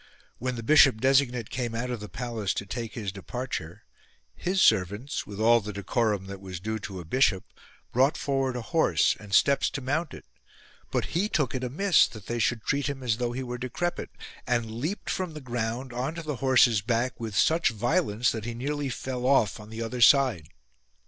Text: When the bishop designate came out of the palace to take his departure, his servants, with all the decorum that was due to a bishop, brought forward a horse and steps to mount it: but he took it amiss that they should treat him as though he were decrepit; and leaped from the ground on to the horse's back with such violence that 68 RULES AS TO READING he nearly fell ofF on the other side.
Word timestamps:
When 0.39 0.55
the 0.55 0.63
bishop 0.63 0.99
designate 0.99 1.51
came 1.51 1.75
out 1.75 1.91
of 1.91 1.99
the 1.99 2.09
palace 2.09 2.55
to 2.55 2.65
take 2.65 2.95
his 2.95 3.11
departure, 3.11 3.83
his 4.33 4.59
servants, 4.59 5.27
with 5.27 5.39
all 5.39 5.59
the 5.59 5.71
decorum 5.71 6.25
that 6.25 6.41
was 6.41 6.59
due 6.59 6.79
to 6.79 6.99
a 6.99 7.05
bishop, 7.05 7.43
brought 7.93 8.17
forward 8.17 8.55
a 8.55 8.63
horse 8.63 9.15
and 9.19 9.31
steps 9.31 9.69
to 9.69 9.79
mount 9.79 10.15
it: 10.15 10.25
but 10.89 11.05
he 11.13 11.29
took 11.29 11.53
it 11.53 11.63
amiss 11.63 12.07
that 12.07 12.25
they 12.25 12.39
should 12.39 12.63
treat 12.63 12.89
him 12.89 13.03
as 13.03 13.17
though 13.17 13.31
he 13.31 13.43
were 13.43 13.59
decrepit; 13.59 14.09
and 14.47 14.71
leaped 14.71 15.07
from 15.11 15.35
the 15.35 15.39
ground 15.39 15.93
on 15.93 16.15
to 16.15 16.23
the 16.23 16.37
horse's 16.37 16.81
back 16.81 17.19
with 17.19 17.37
such 17.37 17.69
violence 17.69 18.31
that 18.31 18.43
68 18.45 18.45
RULES 18.47 18.55
AS 18.55 18.57
TO 18.57 18.57
READING 18.57 18.59
he 18.61 18.65
nearly 18.65 18.89
fell 18.89 19.27
ofF 19.27 19.59
on 19.59 19.69
the 19.69 19.83
other 19.83 20.01
side. 20.01 20.49